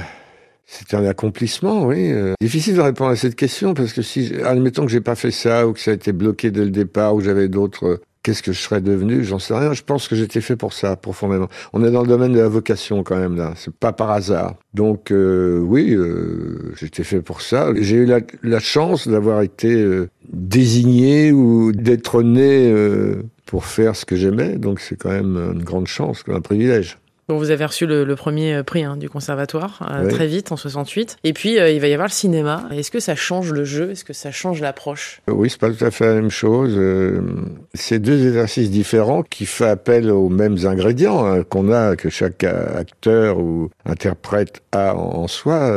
c'est 0.66 0.94
un 0.94 1.04
accomplissement, 1.04 1.84
oui. 1.84 2.10
Euh, 2.10 2.34
difficile 2.40 2.76
de 2.76 2.80
répondre 2.80 3.10
à 3.10 3.16
cette 3.16 3.36
question 3.36 3.74
parce 3.74 3.92
que 3.92 4.02
si, 4.02 4.32
admettons 4.44 4.84
que 4.86 4.90
j'ai 4.90 5.00
pas 5.00 5.14
fait 5.14 5.30
ça 5.30 5.68
ou 5.68 5.72
que 5.72 5.80
ça 5.80 5.90
a 5.90 5.94
été 5.94 6.12
bloqué 6.12 6.50
dès 6.50 6.64
le 6.64 6.70
départ 6.70 7.14
ou 7.14 7.20
j'avais 7.20 7.48
d'autres, 7.48 7.86
euh, 7.86 8.00
qu'est-ce 8.22 8.42
que 8.42 8.52
je 8.52 8.60
serais 8.60 8.80
devenu? 8.80 9.24
J'en 9.24 9.38
sais 9.38 9.54
rien. 9.54 9.74
Je 9.74 9.82
pense 9.82 10.08
que 10.08 10.16
j'étais 10.16 10.40
fait 10.40 10.56
pour 10.56 10.72
ça 10.72 10.96
profondément. 10.96 11.48
On 11.74 11.84
est 11.84 11.90
dans 11.90 12.00
le 12.00 12.08
domaine 12.08 12.32
de 12.32 12.40
la 12.40 12.48
vocation 12.48 13.02
quand 13.02 13.16
même 13.16 13.36
là. 13.36 13.52
C'est 13.56 13.74
pas 13.74 13.92
par 13.92 14.10
hasard. 14.10 14.56
Donc 14.72 15.10
euh, 15.10 15.58
oui, 15.58 15.94
euh, 15.94 16.72
j'étais 16.76 17.04
fait 17.04 17.20
pour 17.20 17.42
ça. 17.42 17.68
J'ai 17.76 17.96
eu 17.96 18.06
la, 18.06 18.20
la 18.42 18.58
chance 18.58 19.06
d'avoir 19.06 19.42
été 19.42 19.86
désigné 20.32 21.30
ou 21.32 21.72
d'être 21.72 22.22
né 22.22 22.74
pour 23.44 23.66
faire 23.66 23.94
ce 23.94 24.06
que 24.06 24.16
j'aimais. 24.16 24.56
Donc 24.56 24.80
c'est 24.80 24.96
quand 24.96 25.10
même 25.10 25.36
une 25.36 25.62
grande 25.62 25.86
chance, 25.86 26.24
un 26.26 26.40
privilège. 26.40 26.96
Vous 27.28 27.50
avez 27.50 27.64
reçu 27.64 27.86
le, 27.86 28.04
le 28.04 28.16
premier 28.16 28.54
euh, 28.54 28.62
prix 28.62 28.84
hein, 28.84 28.96
du 28.96 29.08
conservatoire 29.08 29.80
euh, 29.90 30.04
Oui. 30.06 30.12
très 30.12 30.26
vite 30.26 30.52
en 30.52 30.56
68. 30.56 31.16
Et 31.24 31.32
puis 31.32 31.58
euh, 31.58 31.70
il 31.70 31.80
va 31.80 31.88
y 31.88 31.92
avoir 31.94 32.08
le 32.08 32.12
cinéma. 32.12 32.64
Est-ce 32.70 32.90
que 32.90 33.00
ça 33.00 33.14
change 33.14 33.52
le 33.52 33.64
jeu? 33.64 33.90
Est-ce 33.92 34.04
que 34.04 34.12
ça 34.12 34.30
change 34.30 34.60
l'approche? 34.60 35.22
Oui, 35.28 35.48
c'est 35.48 35.58
pas 35.60 35.70
tout 35.70 35.84
à 35.84 35.90
fait 35.90 36.06
la 36.06 36.14
même 36.14 36.30
chose. 36.30 36.74
Euh, 36.76 37.20
C'est 37.72 37.98
deux 37.98 38.26
exercices 38.26 38.70
différents 38.70 39.22
qui 39.22 39.46
font 39.46 39.64
appel 39.68 40.10
aux 40.10 40.28
mêmes 40.28 40.58
ingrédients 40.64 41.24
hein, 41.24 41.42
qu'on 41.44 41.72
a, 41.72 41.96
que 41.96 42.10
chaque 42.10 42.44
acteur 42.44 43.38
ou 43.38 43.70
interprète 43.86 44.62
a 44.72 44.94
en, 44.94 45.22
en 45.22 45.26
soi. 45.28 45.74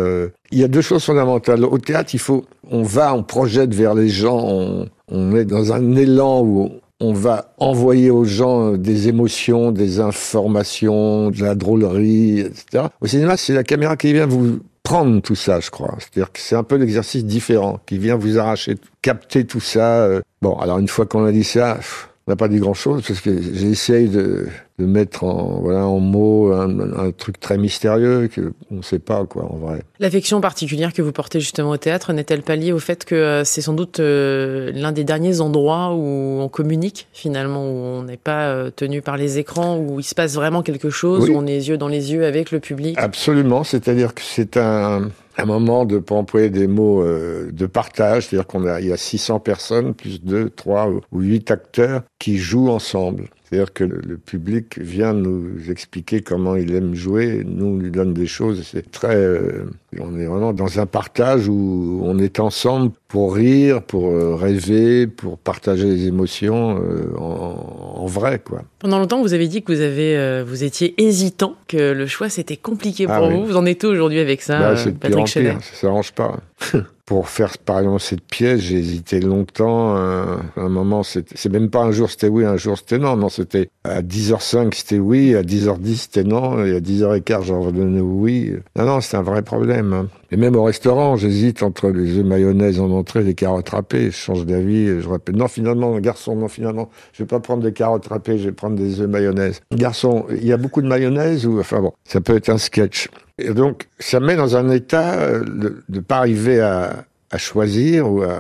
Il 0.52 0.60
y 0.60 0.64
a 0.64 0.68
deux 0.68 0.82
choses 0.82 1.04
fondamentales. 1.06 1.64
Au 1.64 1.78
théâtre, 1.78 2.12
il 2.14 2.20
faut, 2.20 2.46
on 2.70 2.84
va, 2.84 3.14
on 3.14 3.24
projette 3.24 3.74
vers 3.74 3.94
les 3.96 4.10
gens, 4.10 4.40
on, 4.44 4.88
on 5.10 5.36
est 5.36 5.46
dans 5.46 5.72
un 5.74 5.96
élan 5.96 6.42
où 6.44 6.72
on 7.00 7.14
va 7.14 7.54
envoyer 7.58 8.10
aux 8.10 8.24
gens 8.24 8.74
euh, 8.74 8.78
des 8.78 9.08
émotions, 9.08 9.72
des 9.72 10.00
informations, 10.00 11.30
de 11.30 11.42
la 11.42 11.56
drôlerie, 11.56 12.40
etc. 12.40 12.86
Au 13.02 13.08
cinéma, 13.08 13.38
c'est 13.38 13.54
la 13.54 13.64
caméra 13.64 13.96
qui 13.98 14.14
vient 14.14 14.26
vous 14.26 14.60
prendre 14.84 15.22
tout 15.22 15.36
ça, 15.36 15.60
je 15.60 15.70
crois. 15.70 15.96
C'est-à-dire 16.00 16.32
que 16.32 16.40
c'est 16.40 16.56
un 16.56 16.64
peu 16.64 16.76
l'exercice 16.76 17.26
différent, 17.26 17.80
qui 17.86 17.98
vient 17.98 18.16
vous 18.16 18.40
arracher, 18.40 18.76
capter 19.02 19.46
tout 19.46 19.60
ça. 19.60 20.04
euh. 20.06 20.22
Bon, 20.42 20.58
alors 20.58 20.80
une 20.80 20.88
fois 20.88 21.06
qu'on 21.06 21.26
a 21.26 21.32
dit 21.32 21.44
ça, 21.44 21.78
on 22.28 22.32
n'a 22.32 22.36
pas 22.36 22.50
dit 22.50 22.60
grand-chose, 22.60 23.04
parce 23.08 23.22
que 23.22 23.32
j'ai 23.42 23.70
essayé 23.70 24.08
de, 24.10 24.48
de 24.80 24.86
mettre 24.86 25.24
en, 25.24 25.62
voilà, 25.62 25.86
en 25.88 26.00
mots 26.02 26.52
un, 26.52 26.78
un 27.08 27.12
truc 27.12 27.40
très 27.40 27.58
mystérieux 27.58 28.28
que 28.28 28.52
on 28.70 28.76
ne 28.76 28.82
sait 28.82 29.00
pas, 29.00 29.24
quoi, 29.26 29.46
en 29.50 29.56
vrai. 29.56 29.82
L'affection 30.00 30.42
particulière 30.42 30.92
que 30.92 31.02
vous 31.02 31.14
portez 31.14 31.40
justement 31.40 31.70
au 31.70 31.78
théâtre 31.78 32.12
n'est-elle 32.12 32.42
pas 32.42 32.58
liée 32.58 32.74
au 32.74 32.80
fait 32.80 33.06
que 33.06 33.16
euh, 33.16 33.44
c'est 33.46 33.62
sans 33.62 33.74
doute 33.74 34.02
euh, 34.02 34.72
l'un 34.76 34.92
des 34.92 35.06
derniers 35.06 35.40
endroits 35.40 35.94
où 35.96 36.42
on 36.42 36.50
communique 36.50 37.08
finalement, 37.14 37.64
où 37.66 37.74
on 37.74 38.04
n'est 38.04 38.18
pas 38.18 38.48
euh, 38.50 38.72
tenu 38.76 39.02
par 39.02 39.16
les 39.16 39.40
écrans, 39.40 39.78
où 39.78 40.02
il 40.02 40.04
se 40.04 40.14
passe 40.14 40.36
vraiment 40.36 40.64
quelque 40.64 40.90
chose, 40.90 41.24
Oui. 41.24 41.30
où 41.30 41.38
on 41.38 41.48
est 41.48 41.66
yeux 41.70 41.78
dans 41.78 41.88
les 41.88 42.12
yeux 42.12 42.26
avec 42.26 42.52
le 42.52 42.60
public? 42.60 42.98
Absolument, 43.00 43.64
c'est-à-dire 43.64 44.14
que 44.14 44.22
c'est 44.22 44.58
un, 44.58 45.10
un 45.38 45.46
moment 45.46 45.86
de, 45.86 46.00
pour 46.00 46.18
employer 46.18 46.50
des 46.50 46.68
mots, 46.68 47.02
euh, 47.02 47.52
de 47.52 47.66
partage, 47.66 48.28
c'est-à-dire 48.28 48.48
qu'on 48.48 48.66
a, 48.66 48.82
il 48.82 48.88
y 48.88 48.92
a 48.92 48.98
600 48.98 49.40
personnes, 49.40 49.94
plus 49.94 50.22
2, 50.24 50.50
3 50.50 50.90
ou, 50.90 51.02
ou 51.12 51.22
8 51.22 51.52
acteurs 51.52 52.04
qui 52.20 52.38
jouent 52.38 52.70
ensemble. 52.70 53.30
C'est-à-dire 53.50 53.72
que 53.72 53.86
le, 53.86 54.18
public 54.18 54.78
vient 54.78 55.14
nous 55.14 55.72
expliquer 55.72 56.22
comment 56.22 56.56
il 56.58 56.76
aime 56.76 56.96
jouer, 56.96 57.44
nous 57.46 57.66
on 57.68 57.78
lui 57.78 57.92
donne 57.92 58.14
des 58.14 58.28
choses, 58.28 58.64
c'est 58.70 58.92
très, 58.92 59.16
euh, 59.16 59.64
on 60.00 60.20
est 60.20 60.26
vraiment 60.26 60.52
dans 60.52 60.80
un 60.80 60.86
partage 60.86 61.48
où 61.48 62.02
on 62.04 62.18
est 62.20 62.42
ensemble 62.42 62.92
pour 63.08 63.36
rire, 63.36 63.82
pour 63.84 64.08
euh, 64.10 64.36
rêver, 64.36 65.08
pour 65.08 65.38
partager 65.38 65.86
les 65.86 66.08
émotions 66.08 66.82
euh, 66.82 67.16
en, 67.18 67.96
en 68.02 68.06
vrai, 68.06 68.40
quoi. 68.44 68.64
Pendant 68.80 69.00
longtemps, 69.00 69.22
vous 69.22 69.34
avez 69.34 69.48
dit 69.48 69.64
que 69.64 69.72
vous 69.72 69.82
avez, 69.82 70.18
euh, 70.18 70.44
vous 70.46 70.66
étiez 70.66 70.94
hésitant, 71.02 71.56
que 71.70 71.94
le 71.94 72.06
choix 72.06 72.28
c'était 72.28 72.58
compliqué 72.58 73.06
pour 73.06 73.16
Ah 73.16 73.28
oui. 73.28 73.36
vous. 73.36 73.46
Vous 73.46 73.56
en 73.58 73.66
êtes 73.66 73.86
aujourd'hui 73.86 74.20
avec 74.20 74.42
ça, 74.42 74.74
Bah, 74.74 74.76
Patrick 75.00 75.26
pire, 75.26 75.58
ça 75.62 75.76
s'arrange 75.76 76.12
pas. 76.12 76.40
Pour 77.08 77.30
faire 77.30 77.58
par 77.58 77.80
exemple 77.80 78.02
cette 78.02 78.22
pièce, 78.22 78.60
j'ai 78.60 78.76
hésité 78.80 79.22
longtemps. 79.22 79.96
Un, 79.96 80.42
un 80.58 80.68
moment, 80.68 81.04
c'est 81.04 81.50
même 81.50 81.70
pas 81.70 81.84
un 81.84 81.92
jour 81.92 82.10
c'était 82.10 82.28
oui, 82.28 82.44
un 82.44 82.58
jour 82.58 82.78
c'était 82.78 82.98
non. 82.98 83.16
Non, 83.16 83.30
c'était 83.30 83.70
à 83.86 84.02
10h05 84.02 84.76
c'était 84.76 85.00
oui, 85.00 85.34
à 85.34 85.42
10h10 85.42 85.96
c'était 85.96 86.26
non, 86.26 86.66
et 86.66 86.76
à 86.76 86.82
10h15 86.82 87.44
j'en 87.44 87.62
redonnais 87.62 88.02
oui. 88.02 88.56
Non, 88.76 88.84
non, 88.86 89.00
c'est 89.00 89.16
un 89.16 89.22
vrai 89.22 89.42
problème. 89.42 89.94
hein. 89.94 90.08
Et 90.32 90.36
même 90.36 90.58
au 90.58 90.64
restaurant, 90.64 91.16
j'hésite 91.16 91.64
entre 91.64 91.88
les 91.92 92.18
œufs 92.18 92.26
mayonnaise 92.26 92.82
en 92.82 92.92
entrée 92.92 93.22
et 93.22 93.24
les 93.24 93.36
carottes 93.36 93.70
râpées. 93.70 94.08
Je 94.12 94.18
change 94.18 94.46
d'avis, 94.46 95.00
je 95.00 95.08
rappelle. 95.08 95.38
Non, 95.38 95.48
finalement, 95.48 95.98
garçon, 96.00 96.36
non, 96.36 96.50
finalement, 96.50 96.90
je 97.14 97.24
vais 97.24 97.28
pas 97.28 97.40
prendre 97.40 97.64
des 97.64 97.72
carottes 97.72 98.08
râpées, 98.08 98.38
je 98.38 98.50
vais 98.50 98.52
prendre 98.52 98.76
des 98.76 99.00
œufs 99.00 99.08
mayonnaise. 99.08 99.62
Garçon, 99.72 100.26
il 100.30 100.46
y 100.46 100.52
a 100.52 100.58
beaucoup 100.58 100.82
de 100.82 100.88
mayonnaise 100.90 101.46
ou, 101.48 101.58
enfin 101.58 101.80
bon, 101.80 101.94
ça 102.04 102.20
peut 102.20 102.36
être 102.36 102.50
un 102.50 102.58
sketch. 102.58 103.08
Et 103.38 103.54
donc, 103.54 103.88
ça 104.00 104.20
met 104.20 104.36
dans 104.36 104.56
un 104.56 104.70
état 104.70 105.14
euh, 105.20 105.44
de 105.44 105.84
ne 105.90 106.00
pas 106.00 106.18
arriver 106.18 106.60
à, 106.60 107.06
choisir 107.38 108.12
ou 108.12 108.24
à, 108.24 108.40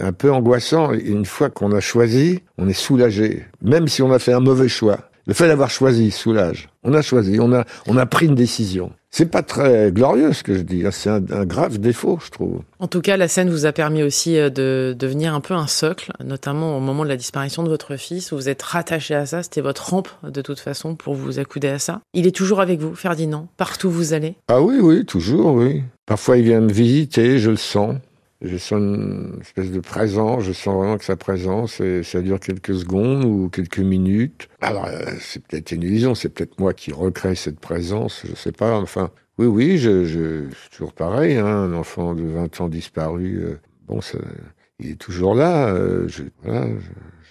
un 0.00 0.12
peu 0.12 0.30
angoissant. 0.30 0.92
Une 0.92 1.24
fois 1.24 1.50
qu'on 1.50 1.72
a 1.72 1.80
choisi, 1.80 2.42
on 2.58 2.68
est 2.68 2.72
soulagé, 2.72 3.44
même 3.60 3.88
si 3.88 4.02
on 4.02 4.12
a 4.12 4.18
fait 4.18 4.32
un 4.32 4.40
mauvais 4.40 4.68
choix. 4.68 4.98
Le 5.26 5.34
fait 5.34 5.48
d'avoir 5.48 5.70
choisi 5.70 6.12
soulage. 6.12 6.68
On 6.84 6.94
a 6.94 7.02
choisi, 7.02 7.38
on 7.40 7.52
a, 7.52 7.64
on 7.88 7.96
a 7.96 8.06
pris 8.06 8.26
une 8.26 8.36
décision. 8.36 8.92
C'est 9.18 9.24
pas 9.24 9.42
très 9.42 9.92
glorieux 9.92 10.34
ce 10.34 10.42
que 10.42 10.52
je 10.52 10.60
dis. 10.60 10.84
C'est 10.90 11.08
un, 11.08 11.20
grave 11.46 11.78
défaut, 11.78 12.18
je 12.22 12.30
trouve. 12.30 12.60
En 12.80 12.86
tout 12.86 13.00
cas, 13.00 13.16
la 13.16 13.28
scène 13.28 13.48
vous 13.48 13.64
a 13.64 13.72
permis 13.72 14.02
aussi 14.02 14.38
euh, 14.38 14.50
de 14.50 14.94
devenir 14.94 15.32
un 15.32 15.40
peu 15.40 15.54
un 15.54 15.66
socle, 15.66 16.12
notamment 16.22 16.76
au 16.76 16.80
moment 16.80 17.02
de 17.02 17.08
la 17.08 17.16
disparition 17.16 17.62
de 17.62 17.70
votre 17.70 17.96
fils, 17.96 18.30
où 18.30 18.36
vous 18.36 18.50
êtes 18.50 18.60
rattaché 18.60 19.14
à 19.14 19.24
ça. 19.24 19.42
C'était 19.42 19.62
votre 19.62 19.88
rampe, 19.88 20.10
de 20.22 20.42
toute 20.42 20.60
façon, 20.60 20.96
pour 20.96 21.14
vous 21.14 21.38
accouder 21.38 21.68
à 21.68 21.78
ça. 21.78 22.02
Il 22.12 22.26
est 22.26 22.36
toujours 22.36 22.60
avec 22.60 22.78
vous, 22.78 22.94
Ferdinand, 22.94 23.48
partout 23.56 23.88
où 23.88 23.92
vous 23.92 24.12
allez? 24.12 24.34
Ah 24.48 24.60
oui, 24.60 24.80
oui, 24.82 25.06
toujours, 25.06 25.54
oui. 25.54 25.82
Parfois, 26.04 26.36
il 26.36 26.44
vient 26.44 26.60
me 26.60 26.70
visiter, 26.70 27.38
je 27.38 27.48
le 27.48 27.56
sens. 27.56 27.94
Je 28.46 28.56
sens 28.56 28.78
une 28.78 29.38
espèce 29.40 29.70
de 29.70 29.80
présence, 29.80 30.44
je 30.44 30.52
sens 30.52 30.76
vraiment 30.76 30.98
que 30.98 31.04
sa 31.04 31.16
présence, 31.16 31.82
ça 32.02 32.20
dure 32.22 32.40
quelques 32.40 32.74
secondes 32.74 33.24
ou 33.24 33.48
quelques 33.48 33.78
minutes. 33.78 34.48
Alors, 34.60 34.86
euh, 34.86 35.12
c'est 35.20 35.44
peut-être 35.44 35.72
une 35.72 35.82
illusion, 35.82 36.14
c'est 36.14 36.28
peut-être 36.28 36.58
moi 36.58 36.72
qui 36.72 36.92
recrée 36.92 37.34
cette 37.34 37.60
présence, 37.60 38.24
je 38.28 38.34
sais 38.34 38.52
pas. 38.52 38.78
Enfin, 38.78 39.10
oui, 39.38 39.46
oui, 39.46 39.78
je, 39.78 40.48
toujours 40.70 40.92
pareil, 40.92 41.36
hein, 41.36 41.46
un 41.46 41.74
enfant 41.74 42.14
de 42.14 42.24
20 42.24 42.60
ans 42.60 42.68
disparu, 42.68 43.38
euh, 43.42 43.58
bon, 43.86 44.00
il 44.78 44.90
est 44.90 45.00
toujours 45.00 45.34
là. 45.34 45.68
Euh, 45.68 46.08
je, 46.08 46.24
voilà, 46.42 46.68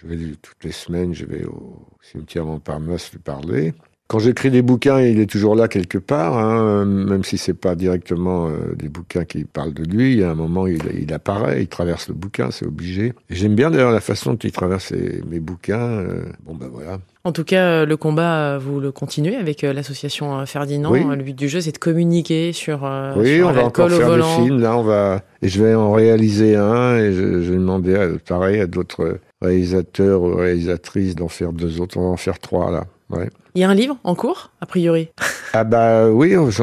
je, 0.00 0.06
vais 0.06 0.16
toutes 0.42 0.64
les 0.64 0.72
semaines, 0.72 1.14
je 1.14 1.24
vais 1.24 1.44
au 1.44 1.86
cimetière 2.02 2.44
Montparnasse 2.44 3.12
lui 3.12 3.18
parler. 3.18 3.74
Quand 4.08 4.20
j'écris 4.20 4.52
des 4.52 4.62
bouquins, 4.62 5.00
il 5.00 5.18
est 5.18 5.26
toujours 5.26 5.56
là 5.56 5.66
quelque 5.66 5.98
part, 5.98 6.38
hein, 6.38 6.84
même 6.84 7.24
si 7.24 7.38
c'est 7.38 7.54
pas 7.54 7.74
directement 7.74 8.46
euh, 8.46 8.74
des 8.76 8.88
bouquins 8.88 9.24
qui 9.24 9.42
parlent 9.42 9.74
de 9.74 9.82
lui. 9.82 10.12
Il 10.12 10.18
y 10.20 10.22
a 10.22 10.30
un 10.30 10.36
moment, 10.36 10.68
il, 10.68 10.78
il 10.96 11.12
apparaît, 11.12 11.62
il 11.62 11.66
traverse 11.66 12.06
le 12.06 12.14
bouquin, 12.14 12.52
c'est 12.52 12.66
obligé. 12.66 13.14
J'aime 13.30 13.56
bien 13.56 13.68
d'ailleurs 13.68 13.90
la 13.90 14.00
façon 14.00 14.34
dont 14.34 14.38
il 14.44 14.52
traverse 14.52 14.92
mes 15.28 15.40
bouquins. 15.40 15.80
Euh, 15.80 16.22
bon 16.44 16.54
ben 16.54 16.68
voilà. 16.72 17.00
En 17.24 17.32
tout 17.32 17.42
cas, 17.42 17.64
euh, 17.64 17.86
le 17.86 17.96
combat, 17.96 18.58
vous 18.58 18.78
le 18.78 18.92
continuez 18.92 19.34
avec 19.34 19.62
l'association 19.62 20.46
Ferdinand. 20.46 20.92
Le 20.92 21.22
but 21.24 21.36
du 21.36 21.48
jeu, 21.48 21.60
c'est 21.60 21.72
de 21.72 21.78
communiquer 21.78 22.52
sur. 22.52 22.88
oui, 23.16 23.42
on 23.42 23.50
va 23.50 23.64
encore 23.64 23.90
faire 23.90 24.14
des 24.14 24.22
films. 24.22 24.60
Là, 24.60 24.76
on 24.76 24.84
va 24.84 25.22
et 25.42 25.48
je 25.48 25.62
vais 25.62 25.74
en 25.74 25.92
réaliser 25.92 26.54
un 26.54 26.96
et 26.96 27.12
je, 27.12 27.42
je 27.42 27.50
vais 27.50 27.58
demander, 27.58 27.96
à, 27.96 28.08
pareil, 28.26 28.60
à 28.60 28.66
d'autres 28.66 29.18
réalisateurs 29.42 30.22
ou 30.22 30.36
réalisatrices 30.36 31.16
d'en 31.16 31.28
faire 31.28 31.52
deux 31.52 31.80
autres. 31.80 31.96
On 31.98 32.02
va 32.02 32.08
en 32.08 32.16
faire 32.16 32.38
trois 32.38 32.70
là. 32.70 32.84
Ouais. 33.10 33.30
Il 33.54 33.60
y 33.60 33.64
a 33.64 33.70
un 33.70 33.74
livre 33.74 33.96
en 34.04 34.14
cours, 34.14 34.50
a 34.60 34.66
priori? 34.66 35.08
Ah 35.52 35.64
bah 35.64 36.10
oui, 36.10 36.36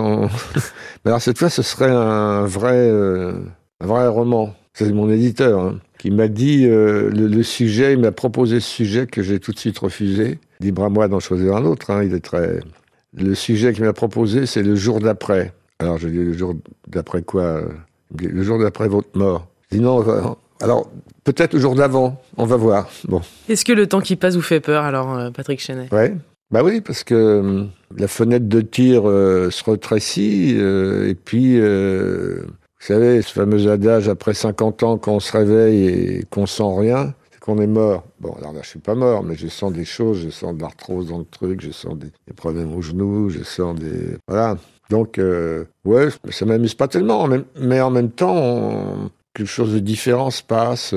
Mais 1.06 1.12
alors 1.12 1.22
cette 1.22 1.38
fois, 1.38 1.50
ce 1.50 1.62
serait 1.62 1.90
un 1.90 2.46
vrai, 2.46 2.76
euh, 2.76 3.34
un 3.82 3.88
vrai 3.88 4.08
roman. 4.08 4.54
C'est 4.74 4.92
mon 4.92 5.10
éditeur 5.10 5.60
hein, 5.60 5.80
qui 6.00 6.12
m'a 6.12 6.28
dit 6.28 6.66
euh, 6.66 7.10
le, 7.10 7.44
sujet, 7.44 7.94
il 7.94 8.00
m'a 8.00 8.12
proposé 8.12 8.60
ce 8.60 8.70
sujet 8.70 9.08
que 9.08 9.22
j'ai 9.22 9.40
tout 9.40 9.52
de 9.52 9.60
suite 9.60 9.78
refusé. 9.80 10.40
Libre 10.60 10.84
à 10.84 10.90
moi 10.90 11.08
d'en 11.08 11.20
choisir 11.20 11.56
un 11.56 11.66
autre. 11.66 11.92
Hein, 11.92 12.04
il 12.04 12.14
est 12.14 12.24
très. 12.24 12.60
Le 13.16 13.36
sujet 13.36 13.74
qu'il 13.74 13.84
m'a 13.84 13.94
proposé, 13.94 14.46
c'est 14.46 14.64
le 14.64 14.76
jour 14.76 15.00
d'après. 15.00 15.54
Alors 15.80 15.98
je 15.98 16.08
dis 16.08 16.18
le 16.18 16.34
jour 16.34 16.56
d'après 16.88 17.22
quoi 17.22 17.62
Le 18.20 18.44
jour 18.44 18.60
d'après 18.60 18.88
votre 18.88 19.16
mort. 19.16 19.48
Je 19.72 19.78
dis 19.78 19.84
non. 19.84 20.08
Euh, 20.08 20.22
alors 20.62 20.90
peut-être 21.24 21.54
le 21.54 21.60
jour 21.60 21.76
d'avant. 21.76 22.22
On 22.38 22.46
va 22.46 22.58
voir. 22.58 22.90
Bon. 23.08 23.22
Est-ce 23.48 23.64
que 23.64 23.74
le 23.74 23.86
temps 23.86 24.02
qui 24.02 24.16
passe 24.16 24.36
vous 24.36 24.42
fait 24.42 24.60
peur 24.60 24.84
alors, 24.84 25.32
Patrick 25.32 25.60
Chenet? 25.60 25.88
Ouais. 25.92 26.16
Bah 26.54 26.62
oui, 26.64 26.82
parce 26.82 27.04
que 27.04 27.16
euh, 27.16 27.66
la 27.98 28.08
fenêtre 28.08 28.48
de 28.48 28.62
tir 28.62 29.10
euh, 29.10 29.50
se 29.50 29.68
rétrécit, 29.68 30.54
euh, 30.56 31.10
et 31.10 31.16
puis, 31.16 31.60
vous 31.60 32.46
savez, 32.80 33.24
ce 33.24 33.34
fameux 33.34 33.72
adage, 33.72 34.08
après 34.08 34.36
50 34.36 34.84
ans, 34.84 35.00
quand 35.00 35.14
on 35.14 35.20
se 35.20 35.36
réveille 35.36 35.88
et 35.88 36.24
qu'on 36.30 36.46
sent 36.46 36.62
rien, 36.78 37.16
c'est 37.32 37.40
qu'on 37.40 37.58
est 37.58 37.66
mort. 37.66 38.04
Bon, 38.20 38.34
alors 38.34 38.54
là, 38.54 38.60
je 38.62 38.68
suis 38.68 38.78
pas 38.78 38.94
mort, 38.94 39.24
mais 39.24 39.34
je 39.36 39.48
sens 39.48 39.74
des 39.74 39.84
choses, 39.84 40.22
je 40.26 40.30
sens 40.30 40.56
de 40.56 40.62
l'arthrose 40.62 41.08
dans 41.10 41.18
le 41.18 41.26
truc, 41.26 41.60
je 41.60 41.72
sens 41.72 41.98
des, 41.98 42.12
problèmes 42.36 42.76
au 42.76 42.84
genou, 42.84 43.32
je 43.32 43.42
sens 43.42 43.74
des... 43.74 44.16
Voilà. 44.28 44.56
Donc, 44.92 45.20
ouais, 45.86 46.10
ça 46.30 46.46
m'amuse 46.46 46.76
pas 46.76 46.88
tellement, 46.88 47.28
mais 47.60 47.82
en 47.82 47.90
même 47.90 48.12
temps, 48.12 49.10
quelque 49.34 49.48
chose 49.48 49.74
de 49.74 49.80
différent 49.80 50.32
se 50.32 50.44
passe. 50.44 50.94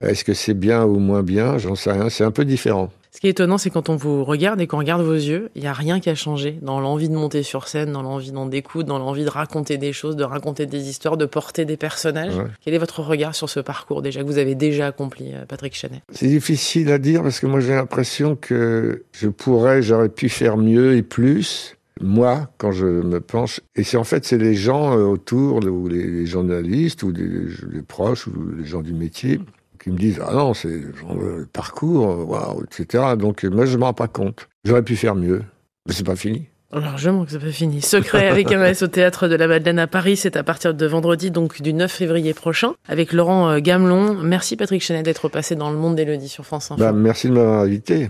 Est-ce 0.00 0.24
que 0.24 0.34
c'est 0.34 0.54
bien 0.54 0.84
ou 0.84 0.98
moins 0.98 1.22
bien 1.22 1.58
J'en 1.58 1.74
sais 1.74 1.92
rien, 1.92 2.08
c'est 2.08 2.24
un 2.24 2.30
peu 2.30 2.44
différent. 2.44 2.90
Ce 3.14 3.20
qui 3.20 3.26
est 3.26 3.30
étonnant, 3.30 3.58
c'est 3.58 3.68
quand 3.68 3.90
on 3.90 3.96
vous 3.96 4.24
regarde 4.24 4.58
et 4.62 4.66
qu'on 4.66 4.78
regarde 4.78 5.02
vos 5.02 5.12
yeux, 5.12 5.50
il 5.54 5.60
n'y 5.60 5.68
a 5.68 5.74
rien 5.74 6.00
qui 6.00 6.08
a 6.08 6.14
changé 6.14 6.58
dans 6.62 6.80
l'envie 6.80 7.10
de 7.10 7.14
monter 7.14 7.42
sur 7.42 7.68
scène, 7.68 7.92
dans 7.92 8.00
l'envie 8.00 8.32
d'en 8.32 8.46
découdre, 8.46 8.88
dans 8.88 8.98
l'envie 8.98 9.24
de 9.24 9.28
raconter 9.28 9.76
des 9.76 9.92
choses, 9.92 10.16
de 10.16 10.24
raconter 10.24 10.64
des 10.64 10.88
histoires, 10.88 11.18
de 11.18 11.26
porter 11.26 11.66
des 11.66 11.76
personnages. 11.76 12.32
Quel 12.64 12.72
est 12.72 12.78
votre 12.78 13.02
regard 13.02 13.34
sur 13.34 13.50
ce 13.50 13.60
parcours 13.60 14.00
déjà 14.00 14.22
que 14.22 14.26
vous 14.26 14.38
avez 14.38 14.54
déjà 14.54 14.86
accompli, 14.86 15.34
euh, 15.34 15.44
Patrick 15.46 15.76
Chanet 15.76 16.00
C'est 16.10 16.26
difficile 16.26 16.90
à 16.90 16.96
dire 16.96 17.22
parce 17.22 17.38
que 17.38 17.46
moi 17.46 17.60
j'ai 17.60 17.74
l'impression 17.74 18.34
que 18.34 19.04
je 19.12 19.28
pourrais, 19.28 19.82
j'aurais 19.82 20.08
pu 20.08 20.30
faire 20.30 20.56
mieux 20.56 20.96
et 20.96 21.02
plus. 21.02 21.76
Moi, 22.00 22.48
quand 22.58 22.72
je 22.72 22.86
me 22.86 23.20
penche, 23.20 23.60
et 23.76 23.82
c'est 23.82 23.96
en 23.96 24.04
fait 24.04 24.24
c'est 24.24 24.38
les 24.38 24.54
gens 24.54 24.96
euh, 24.96 25.04
autour, 25.04 25.64
ou 25.64 25.88
les, 25.88 26.26
journalistes, 26.26 27.02
ou 27.02 27.12
les 27.12 27.82
proches, 27.82 28.26
ou 28.26 28.32
les 28.58 28.64
gens 28.64 28.82
du 28.82 28.94
métier, 28.94 29.40
qui 29.82 29.90
me 29.90 29.98
disent 29.98 30.20
ah 30.24 30.32
non 30.32 30.54
c'est 30.54 30.68
le 30.68 31.46
parcours 31.52 32.28
waouh 32.28 32.62
etc 32.62 33.16
donc 33.18 33.42
moi 33.44 33.66
je 33.66 33.76
me 33.76 33.84
rends 33.84 33.92
pas 33.92 34.06
compte 34.06 34.48
j'aurais 34.64 34.84
pu 34.84 34.94
faire 34.94 35.16
mieux 35.16 35.42
mais 35.86 35.92
c'est 35.92 36.06
pas 36.06 36.16
fini 36.16 36.46
Largement 36.74 37.26
que 37.26 37.32
c'est 37.32 37.38
pas 37.38 37.50
fini. 37.50 37.82
Secret 37.82 38.28
avec 38.28 38.50
MS 38.50 38.82
au 38.82 38.86
théâtre 38.86 39.28
de 39.28 39.34
la 39.34 39.46
Madeleine 39.46 39.78
à 39.78 39.86
Paris, 39.86 40.16
c'est 40.16 40.38
à 40.38 40.42
partir 40.42 40.72
de 40.72 40.86
vendredi, 40.86 41.30
donc 41.30 41.60
du 41.60 41.74
9 41.74 41.92
février 41.92 42.32
prochain, 42.32 42.72
avec 42.88 43.12
Laurent 43.12 43.50
euh, 43.50 43.58
Gamelon. 43.58 44.14
Merci 44.14 44.56
Patrick 44.56 44.82
Chenet 44.82 45.02
d'être 45.02 45.28
passé 45.28 45.54
dans 45.54 45.70
le 45.70 45.76
monde 45.76 45.96
d'Elodie 45.96 46.30
sur 46.30 46.46
France 46.46 46.70
Info. 46.70 46.80
Bah, 46.80 46.92
merci 46.92 47.28
de 47.28 47.34
m'avoir 47.34 47.60
invité. 47.60 48.08